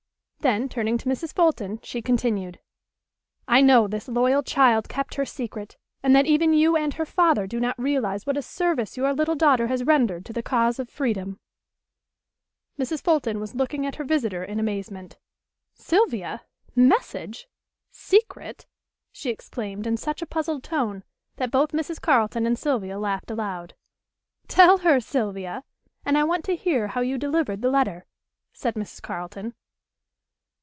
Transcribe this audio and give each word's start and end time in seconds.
Then 0.43 0.69
turning 0.69 0.97
to 0.97 1.05
Mrs. 1.07 1.35
Fulton, 1.35 1.79
she 1.83 2.01
continued: 2.01 2.57
"I 3.47 3.61
know 3.61 3.87
this 3.87 4.07
loyal 4.07 4.41
child 4.41 4.89
kept 4.89 5.13
her 5.13 5.23
secret, 5.23 5.77
and 6.01 6.15
that 6.15 6.25
even 6.25 6.51
you 6.55 6.75
and 6.75 6.95
her 6.95 7.05
father 7.05 7.45
do 7.45 7.59
not 7.59 7.77
realize 7.77 8.25
what 8.25 8.37
a 8.37 8.41
service 8.41 8.97
your 8.97 9.13
little 9.13 9.35
daughter 9.35 9.67
has 9.67 9.83
rendered 9.83 10.25
to 10.25 10.33
the 10.33 10.41
cause 10.41 10.79
of 10.79 10.89
Freedom!" 10.89 11.39
Mrs. 12.79 13.03
Fulton 13.03 13.39
was 13.39 13.53
looking 13.53 13.85
at 13.85 13.97
her 13.97 14.03
visitor 14.03 14.43
in 14.43 14.59
amazement. 14.59 15.19
"Sylvia! 15.75 16.41
Message! 16.75 17.47
Secret?" 17.91 18.65
she 19.11 19.29
exclaimed 19.29 19.85
in 19.85 19.95
such 19.95 20.23
a 20.23 20.25
puzzled 20.25 20.63
tone 20.63 21.03
that 21.35 21.51
both 21.51 21.71
Mrs. 21.71 22.01
Carleton 22.01 22.47
and 22.47 22.57
Sylvia 22.57 22.97
laughed 22.97 23.29
aloud. 23.29 23.75
"Tell 24.47 24.79
her, 24.79 24.99
Sylvia! 24.99 25.63
And 26.03 26.17
I 26.17 26.23
want 26.23 26.43
to 26.45 26.55
hear 26.55 26.87
how 26.87 27.01
you 27.01 27.19
delivered 27.19 27.61
the 27.61 27.69
letter," 27.69 28.07
said 28.53 28.73
Mrs. 28.73 29.03
Carleton. 29.03 29.53